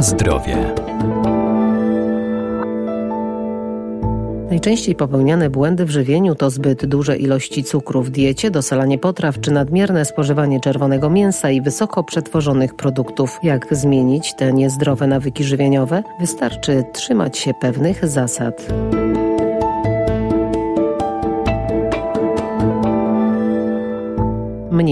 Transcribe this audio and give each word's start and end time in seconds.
Zdrowie. 0.00 0.74
Najczęściej 4.50 4.94
popełniane 4.94 5.50
błędy 5.50 5.84
w 5.84 5.90
żywieniu 5.90 6.34
to 6.34 6.50
zbyt 6.50 6.86
duże 6.86 7.16
ilości 7.16 7.64
cukru 7.64 8.02
w 8.02 8.10
diecie, 8.10 8.50
dosalanie 8.50 8.98
potraw 8.98 9.40
czy 9.40 9.50
nadmierne 9.50 10.04
spożywanie 10.04 10.60
czerwonego 10.60 11.10
mięsa 11.10 11.50
i 11.50 11.62
wysoko 11.62 12.04
przetworzonych 12.04 12.74
produktów. 12.74 13.38
Jak 13.42 13.74
zmienić 13.76 14.34
te 14.34 14.52
niezdrowe 14.52 15.06
nawyki 15.06 15.44
żywieniowe? 15.44 16.02
Wystarczy 16.20 16.84
trzymać 16.92 17.38
się 17.38 17.54
pewnych 17.60 18.06
zasad. 18.08 18.66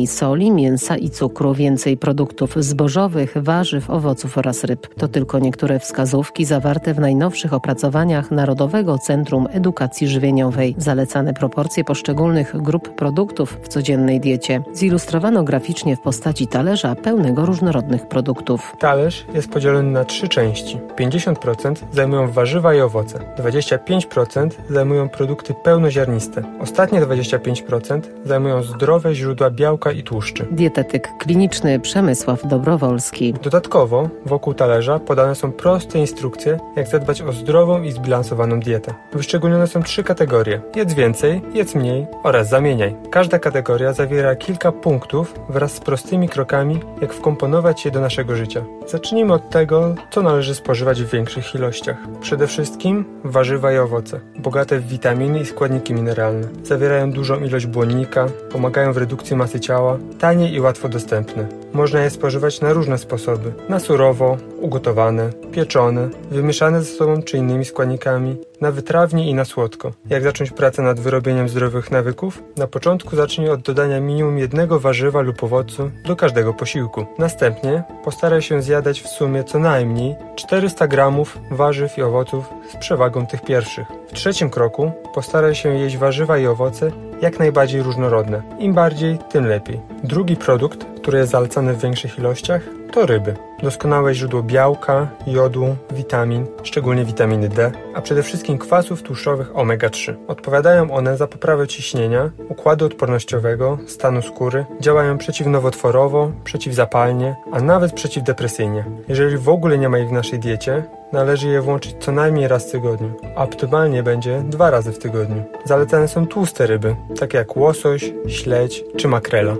Mniej 0.00 0.06
soli, 0.06 0.50
mięsa 0.50 0.96
i 0.96 1.10
cukru, 1.10 1.54
więcej 1.54 1.96
produktów 1.96 2.54
zbożowych, 2.56 3.34
warzyw, 3.36 3.90
owoców 3.90 4.38
oraz 4.38 4.64
ryb. 4.64 4.94
To 4.94 5.08
tylko 5.08 5.38
niektóre 5.38 5.78
wskazówki 5.78 6.44
zawarte 6.44 6.94
w 6.94 6.98
najnowszych 6.98 7.52
opracowaniach 7.52 8.30
Narodowego 8.30 8.98
Centrum 8.98 9.48
Edukacji 9.52 10.08
Żywieniowej. 10.08 10.74
Zalecane 10.78 11.34
proporcje 11.34 11.84
poszczególnych 11.84 12.62
grup 12.62 12.94
produktów 12.94 13.58
w 13.62 13.68
codziennej 13.68 14.20
diecie. 14.20 14.62
Zilustrowano 14.74 15.42
graficznie 15.42 15.96
w 15.96 16.00
postaci 16.00 16.46
talerza 16.46 16.94
pełnego 16.94 17.46
różnorodnych 17.46 18.08
produktów. 18.08 18.72
Talerz 18.78 19.26
jest 19.34 19.50
podzielony 19.50 19.90
na 19.90 20.04
trzy 20.04 20.28
części. 20.28 20.78
50% 20.98 21.74
zajmują 21.92 22.30
warzywa 22.30 22.74
i 22.74 22.80
owoce, 22.80 23.18
25% 23.38 24.50
zajmują 24.70 25.08
produkty 25.08 25.54
pełnoziarniste, 25.64 26.42
ostatnie 26.60 27.00
25% 27.00 28.00
zajmują 28.24 28.62
zdrowe 28.62 29.14
źródła 29.14 29.50
białka 29.50 29.89
i 29.92 30.02
tłuszczy. 30.02 30.46
Dietetyk 30.50 31.08
kliniczny 31.18 31.80
Przemysław 31.80 32.46
Dobrowolski. 32.46 33.34
Dodatkowo 33.42 34.08
wokół 34.26 34.54
talerza 34.54 34.98
podane 34.98 35.34
są 35.34 35.52
proste 35.52 35.98
instrukcje, 35.98 36.58
jak 36.76 36.88
zadbać 36.88 37.22
o 37.22 37.32
zdrową 37.32 37.82
i 37.82 37.92
zbilansowaną 37.92 38.60
dietę. 38.60 38.94
Wyszczególnione 39.12 39.66
są 39.66 39.82
trzy 39.82 40.04
kategorie: 40.04 40.60
jedz 40.76 40.94
więcej, 40.94 41.42
jedz 41.54 41.74
mniej 41.74 42.06
oraz 42.22 42.48
zamieniaj. 42.48 42.96
Każda 43.10 43.38
kategoria 43.38 43.92
zawiera 43.92 44.36
kilka 44.36 44.72
punktów 44.72 45.34
wraz 45.48 45.72
z 45.72 45.80
prostymi 45.80 46.28
krokami, 46.28 46.80
jak 47.00 47.12
wkomponować 47.12 47.84
je 47.84 47.90
do 47.90 48.00
naszego 48.00 48.36
życia. 48.36 48.64
Zacznijmy 48.86 49.32
od 49.32 49.50
tego, 49.50 49.94
co 50.10 50.22
należy 50.22 50.54
spożywać 50.54 51.02
w 51.02 51.10
większych 51.10 51.54
ilościach. 51.54 51.96
Przede 52.20 52.46
wszystkim 52.46 53.04
warzywa 53.24 53.72
i 53.72 53.78
owoce, 53.78 54.20
bogate 54.38 54.78
w 54.78 54.88
witaminy 54.88 55.40
i 55.40 55.46
składniki 55.46 55.94
mineralne. 55.94 56.48
Zawierają 56.62 57.12
dużą 57.12 57.40
ilość 57.40 57.66
błonnika, 57.66 58.26
pomagają 58.52 58.92
w 58.92 58.96
redukcji 58.96 59.36
masy 59.36 59.50
masy 59.50 59.60
ciała, 59.80 59.98
tanie 60.18 60.50
i 60.50 60.60
łatwo 60.60 60.88
dostępne. 60.88 61.46
Można 61.72 62.00
je 62.00 62.10
spożywać 62.10 62.60
na 62.60 62.72
różne 62.72 62.98
sposoby. 62.98 63.52
Na 63.68 63.78
surowo, 63.78 64.36
ugotowane, 64.60 65.30
pieczone, 65.52 66.08
wymieszane 66.30 66.82
ze 66.82 66.92
sobą 66.92 67.22
czy 67.22 67.36
innymi 67.36 67.64
składnikami, 67.64 68.36
na 68.60 68.70
wytrawnie 68.70 69.30
i 69.30 69.34
na 69.34 69.44
słodko. 69.44 69.92
Jak 70.10 70.22
zacząć 70.22 70.50
pracę 70.50 70.82
nad 70.82 71.00
wyrobieniem 71.00 71.48
zdrowych 71.48 71.90
nawyków? 71.90 72.42
Na 72.56 72.66
początku 72.66 73.16
zacznij 73.16 73.50
od 73.50 73.60
dodania 73.60 74.00
minimum 74.00 74.38
jednego 74.38 74.80
warzywa 74.80 75.20
lub 75.20 75.44
owocu 75.44 75.90
do 76.06 76.16
każdego 76.16 76.54
posiłku. 76.54 77.06
Następnie 77.18 77.82
postaraj 78.04 78.42
się 78.42 78.62
zjadać 78.62 79.00
w 79.00 79.08
sumie 79.08 79.44
co 79.44 79.58
najmniej 79.58 80.14
400 80.36 80.88
gramów 80.88 81.38
warzyw 81.50 81.98
i 81.98 82.02
owoców 82.02 82.44
z 82.72 82.76
przewagą 82.76 83.26
tych 83.26 83.42
pierwszych. 83.42 83.86
W 84.08 84.12
trzecim 84.12 84.50
kroku 84.50 84.92
postaraj 85.14 85.54
się 85.54 85.68
jeść 85.68 85.96
warzywa 85.96 86.38
i 86.38 86.46
owoce 86.46 86.90
jak 87.22 87.38
najbardziej 87.38 87.82
różnorodne. 87.82 88.42
Im 88.58 88.74
bardziej, 88.74 89.18
tym 89.18 89.46
lepiej. 89.46 89.80
Drugi 90.04 90.36
produkt, 90.36 90.86
który 91.02 91.18
jest 91.18 91.32
zalecany 91.32 91.74
w 91.74 91.82
większych 91.82 92.18
ilościach, 92.18 92.62
to 92.92 93.06
ryby. 93.06 93.34
Doskonałe 93.62 94.14
źródło 94.14 94.42
białka, 94.42 95.08
jodu, 95.26 95.76
witamin, 95.90 96.46
szczególnie 96.62 97.04
witaminy 97.04 97.48
D, 97.48 97.72
a 97.94 98.00
przede 98.00 98.22
wszystkim 98.22 98.58
kwasów 98.58 99.02
tłuszczowych 99.02 99.52
omega-3. 99.52 100.14
Odpowiadają 100.28 100.90
one 100.90 101.16
za 101.16 101.26
poprawę 101.26 101.68
ciśnienia, 101.68 102.30
układu 102.48 102.86
odpornościowego, 102.86 103.78
stanu 103.86 104.22
skóry, 104.22 104.64
działają 104.80 105.18
przeciwnowotworowo, 105.18 106.32
przeciwzapalnie, 106.44 107.36
a 107.52 107.60
nawet 107.60 107.92
przeciwdepresyjnie. 107.92 108.84
Jeżeli 109.08 109.36
w 109.36 109.48
ogóle 109.48 109.78
nie 109.78 109.88
ma 109.88 109.98
ich 109.98 110.08
w 110.08 110.12
naszej 110.12 110.38
diecie, 110.38 110.84
należy 111.12 111.48
je 111.48 111.60
włączyć 111.60 111.96
co 112.00 112.12
najmniej 112.12 112.48
raz 112.48 112.68
w 112.68 112.72
tygodniu, 112.72 113.12
a 113.36 113.44
optymalnie 113.44 114.02
będzie 114.02 114.42
dwa 114.48 114.70
razy 114.70 114.92
w 114.92 114.98
tygodniu. 114.98 115.42
Zalecane 115.64 116.08
są 116.08 116.26
tłuste 116.26 116.66
ryby, 116.66 116.96
takie 117.18 117.38
jak 117.38 117.56
łosoś, 117.56 118.12
śledź 118.28 118.84
czy 118.96 119.08
makrela. 119.08 119.56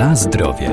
Na 0.00 0.16
zdrowie. 0.16 0.70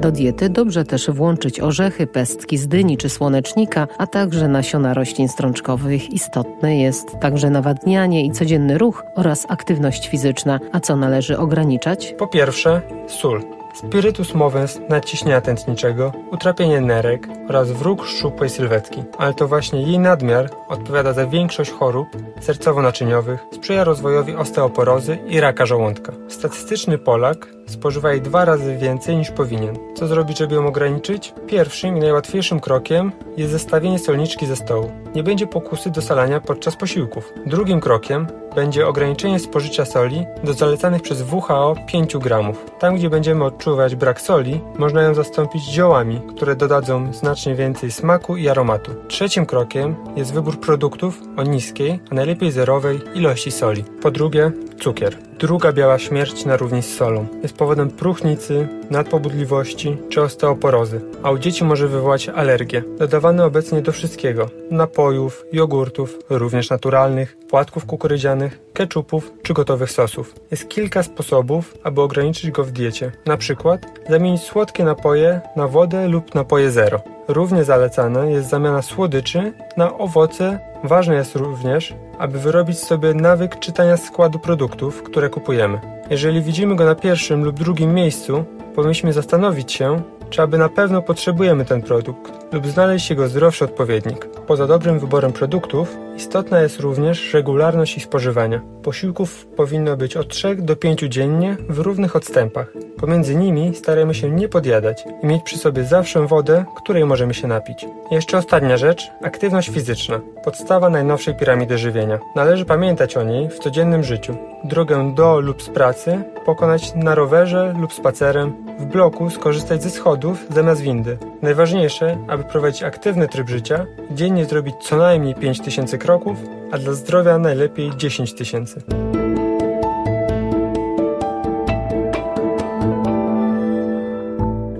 Do 0.00 0.12
diety 0.12 0.48
dobrze 0.48 0.84
też 0.84 1.10
włączyć 1.10 1.60
orzechy, 1.60 2.06
pestki 2.06 2.58
z 2.58 2.68
dyni 2.68 2.96
czy 2.96 3.08
słonecznika, 3.08 3.88
a 3.98 4.06
także 4.06 4.48
nasiona 4.48 4.94
roślin 4.94 5.28
strączkowych. 5.28 6.12
Istotne 6.12 6.78
jest 6.78 7.18
także 7.20 7.50
nawadnianie 7.50 8.26
i 8.26 8.30
codzienny 8.30 8.78
ruch 8.78 9.04
oraz 9.16 9.46
aktywność 9.48 10.08
fizyczna. 10.08 10.60
A 10.72 10.80
co 10.80 10.96
należy 10.96 11.38
ograniczać? 11.38 12.14
Po 12.18 12.26
pierwsze, 12.26 12.82
sól. 13.06 13.59
Spirytus 13.74 14.34
movens 14.34 14.80
nadciśnienia 14.88 15.40
tętniczego, 15.40 16.12
utrapienie 16.30 16.80
nerek 16.80 17.28
oraz 17.48 17.70
wróg 17.70 18.06
szczupłej 18.06 18.50
sylwetki. 18.50 19.02
Ale 19.18 19.34
to 19.34 19.48
właśnie 19.48 19.82
jej 19.82 19.98
nadmiar 19.98 20.50
odpowiada 20.68 21.12
za 21.12 21.26
większość 21.26 21.70
chorób 21.70 22.08
sercowo-naczyniowych, 22.40 23.38
sprzyja 23.52 23.84
rozwojowi 23.84 24.34
osteoporozy 24.34 25.18
i 25.26 25.40
raka 25.40 25.66
żołądka. 25.66 26.12
Statystyczny 26.28 26.98
Polak 26.98 27.48
spożywa 27.70 28.12
jej 28.12 28.20
dwa 28.20 28.44
razy 28.44 28.76
więcej 28.76 29.16
niż 29.16 29.30
powinien. 29.30 29.76
Co 29.94 30.06
zrobić, 30.06 30.38
żeby 30.38 30.54
ją 30.54 30.66
ograniczyć? 30.66 31.34
Pierwszym 31.46 31.96
i 31.96 32.00
najłatwiejszym 32.00 32.60
krokiem 32.60 33.12
jest 33.36 33.52
zestawienie 33.52 33.98
solniczki 33.98 34.46
ze 34.46 34.56
stołu. 34.56 34.90
Nie 35.14 35.22
będzie 35.22 35.46
pokusy 35.46 35.90
do 35.90 36.02
salania 36.02 36.40
podczas 36.40 36.76
posiłków. 36.76 37.32
Drugim 37.46 37.80
krokiem 37.80 38.26
będzie 38.54 38.86
ograniczenie 38.86 39.38
spożycia 39.38 39.84
soli 39.84 40.26
do 40.44 40.52
zalecanych 40.52 41.02
przez 41.02 41.22
WHO 41.32 41.74
5 41.86 42.16
gramów. 42.16 42.66
Tam, 42.78 42.96
gdzie 42.96 43.10
będziemy 43.10 43.44
odczuwać 43.44 43.96
brak 43.96 44.20
soli, 44.20 44.60
można 44.78 45.02
ją 45.02 45.14
zastąpić 45.14 45.64
ziołami, 45.64 46.20
które 46.36 46.56
dodadzą 46.56 47.12
znacznie 47.12 47.54
więcej 47.54 47.90
smaku 47.90 48.36
i 48.36 48.48
aromatu. 48.48 48.92
Trzecim 49.08 49.46
krokiem 49.46 49.96
jest 50.16 50.34
wybór 50.34 50.60
produktów 50.60 51.20
o 51.36 51.42
niskiej, 51.42 52.00
a 52.10 52.14
najlepiej 52.14 52.52
zerowej 52.52 53.00
ilości 53.14 53.50
soli. 53.50 53.84
Po 54.02 54.10
drugie, 54.10 54.52
cukier. 54.80 55.16
Druga 55.38 55.72
biała 55.72 55.98
śmierć 55.98 56.44
na 56.44 56.56
równi 56.56 56.82
z 56.82 56.96
solą. 56.96 57.26
Jest 57.42 57.56
powodem 57.56 57.90
próchnicy, 57.90 58.68
nadpobudliwości 58.90 59.96
czy 60.08 60.22
osteoporozy, 60.22 61.00
a 61.22 61.30
u 61.30 61.38
dzieci 61.38 61.64
może 61.64 61.88
wywołać 61.88 62.28
alergię. 62.28 62.82
Dodawany 62.98 63.44
obecnie 63.44 63.82
do 63.82 63.92
wszystkiego. 63.92 64.48
Napojów, 64.70 65.44
jogurtów, 65.52 66.18
również 66.30 66.70
naturalnych, 66.70 67.36
płatków 67.48 67.86
kukurydzianych, 67.86 68.60
keczupów 68.72 69.32
czy 69.42 69.54
gotowych 69.54 69.90
sosów. 69.90 70.34
Jest 70.50 70.68
kilka 70.68 71.02
sposobów, 71.02 71.74
aby 71.82 72.00
ograniczyć 72.00 72.50
go 72.50 72.64
w 72.64 72.70
diecie. 72.70 73.12
Na 73.26 73.36
przykład 73.36 73.86
zamienić 74.08 74.42
słodkie 74.42 74.84
napoje 74.84 75.40
na 75.56 75.68
wodę 75.68 76.08
lub 76.08 76.34
napoje 76.34 76.70
zero. 76.70 77.00
Równie 77.28 77.64
zalecana 77.64 78.24
jest 78.24 78.48
zamiana 78.48 78.82
słodyczy 78.82 79.52
na 79.76 79.98
owoce. 79.98 80.58
Ważne 80.84 81.14
jest 81.14 81.36
również, 81.36 81.94
aby 82.20 82.38
wyrobić 82.38 82.78
sobie 82.78 83.14
nawyk 83.14 83.58
czytania 83.58 83.96
składu 83.96 84.38
produktów, 84.38 85.02
które 85.02 85.30
kupujemy. 85.30 85.80
Jeżeli 86.10 86.42
widzimy 86.42 86.76
go 86.76 86.84
na 86.84 86.94
pierwszym 86.94 87.44
lub 87.44 87.58
drugim 87.58 87.94
miejscu, 87.94 88.44
powinniśmy 88.74 89.12
zastanowić 89.12 89.72
się, 89.72 90.02
czy 90.30 90.42
aby 90.42 90.58
na 90.58 90.68
pewno 90.68 91.02
potrzebujemy 91.02 91.64
ten 91.64 91.82
produkt 91.82 92.40
lub 92.52 92.66
znaleźć 92.66 93.10
jego 93.10 93.28
zdrowszy 93.28 93.64
odpowiednik. 93.64 94.26
Poza 94.46 94.66
dobrym 94.66 94.98
wyborem 94.98 95.32
produktów, 95.32 95.96
istotna 96.16 96.60
jest 96.60 96.80
również 96.80 97.34
regularność 97.34 97.96
ich 97.96 98.04
spożywania. 98.04 98.60
Posiłków 98.82 99.46
powinno 99.46 99.96
być 99.96 100.16
od 100.16 100.28
3 100.28 100.56
do 100.56 100.76
5 100.76 101.00
dziennie 101.00 101.56
w 101.68 101.78
równych 101.78 102.16
odstępach. 102.16 102.72
Pomiędzy 102.96 103.36
nimi 103.36 103.74
staramy 103.74 104.14
się 104.14 104.30
nie 104.30 104.48
podjadać 104.48 105.04
i 105.22 105.26
mieć 105.26 105.42
przy 105.42 105.58
sobie 105.58 105.84
zawsze 105.84 106.26
wodę, 106.26 106.64
której 106.76 107.06
możemy 107.06 107.34
się 107.34 107.48
napić. 107.48 107.86
Jeszcze 108.10 108.38
ostatnia 108.38 108.76
rzecz, 108.76 109.10
aktywność 109.22 109.70
fizyczna. 109.70 110.20
Podstawa 110.44 110.90
najnowszej 110.90 111.34
piramidy 111.34 111.78
żywienia. 111.78 112.18
Należy 112.36 112.64
pamiętać 112.64 113.16
o 113.16 113.22
niej 113.22 113.48
w 113.48 113.58
codziennym 113.58 114.04
życiu. 114.04 114.36
Drogę 114.64 115.14
do 115.14 115.40
lub 115.40 115.62
z 115.62 115.68
pracy 115.68 116.22
pokonać 116.46 116.94
na 116.94 117.14
rowerze 117.14 117.74
lub 117.80 117.92
spacerem, 117.92 118.69
w 118.80 118.84
bloku 118.84 119.30
skorzystać 119.30 119.82
ze 119.82 119.90
schodów 119.90 120.46
zamiast 120.50 120.80
windy. 120.80 121.18
Najważniejsze, 121.42 122.18
aby 122.28 122.44
prowadzić 122.44 122.82
aktywny 122.82 123.28
tryb 123.28 123.48
życia, 123.48 123.86
dziennie 124.10 124.44
zrobić 124.44 124.74
co 124.82 124.96
najmniej 124.96 125.34
5000 125.34 125.98
kroków, 125.98 126.38
a 126.72 126.78
dla 126.78 126.92
zdrowia 126.92 127.38
najlepiej 127.38 127.90
10 127.96 128.34
tysięcy. 128.34 128.82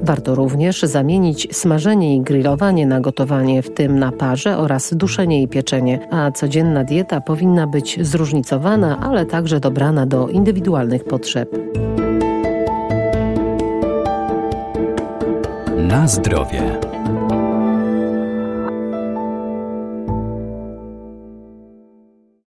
Warto 0.03 0.35
również 0.35 0.83
zamienić 0.83 1.57
smażenie 1.57 2.17
i 2.17 2.21
grillowanie 2.21 2.87
na 2.87 3.01
gotowanie, 3.01 3.63
w 3.63 3.75
tym 3.75 3.99
na 3.99 4.13
parze 4.13 4.59
oraz 4.59 4.95
duszenie 4.95 5.43
i 5.43 5.49
pieczenie, 5.49 6.09
a 6.11 6.31
codzienna 6.31 6.85
dieta 6.85 7.21
powinna 7.21 7.67
być 7.67 7.99
zróżnicowana, 8.07 9.01
ale 9.01 9.27
także 9.27 9.61
dobrana 9.61 10.07
do 10.07 10.29
indywidualnych 10.29 11.05
potrzeb. 11.05 11.51
Na 15.91 16.09
zdrowie. 16.09 16.90